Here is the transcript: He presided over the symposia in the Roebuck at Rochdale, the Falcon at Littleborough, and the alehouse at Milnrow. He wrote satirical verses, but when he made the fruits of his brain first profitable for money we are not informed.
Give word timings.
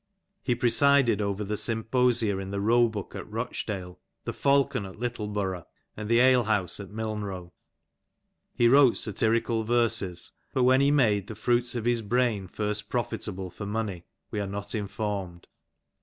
He 0.41 0.55
presided 0.55 1.21
over 1.21 1.43
the 1.43 1.55
symposia 1.55 2.39
in 2.39 2.49
the 2.49 2.59
Roebuck 2.59 3.13
at 3.13 3.29
Rochdale, 3.29 3.99
the 4.23 4.33
Falcon 4.33 4.83
at 4.83 4.95
Littleborough, 4.95 5.67
and 5.95 6.09
the 6.09 6.19
alehouse 6.19 6.79
at 6.79 6.89
Milnrow. 6.89 7.51
He 8.55 8.67
wrote 8.67 8.97
satirical 8.97 9.63
verses, 9.63 10.31
but 10.55 10.63
when 10.63 10.81
he 10.81 10.89
made 10.89 11.27
the 11.27 11.35
fruits 11.35 11.75
of 11.75 11.85
his 11.85 12.01
brain 12.01 12.47
first 12.47 12.89
profitable 12.89 13.51
for 13.51 13.67
money 13.67 14.05
we 14.31 14.39
are 14.39 14.47
not 14.47 14.73
informed. 14.73 15.45